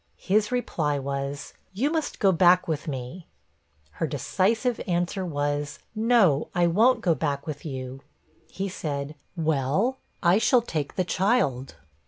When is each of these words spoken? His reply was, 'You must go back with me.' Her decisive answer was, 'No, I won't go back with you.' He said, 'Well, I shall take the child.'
His 0.17 0.51
reply 0.51 0.97
was, 0.97 1.53
'You 1.73 1.91
must 1.91 2.17
go 2.17 2.31
back 2.31 2.67
with 2.67 2.87
me.' 2.87 3.27
Her 3.91 4.07
decisive 4.07 4.81
answer 4.87 5.23
was, 5.23 5.77
'No, 5.93 6.47
I 6.55 6.65
won't 6.65 7.01
go 7.01 7.13
back 7.13 7.45
with 7.45 7.63
you.' 7.65 8.01
He 8.49 8.67
said, 8.67 9.13
'Well, 9.35 9.99
I 10.23 10.39
shall 10.39 10.63
take 10.63 10.95
the 10.95 11.03
child.' 11.05 11.75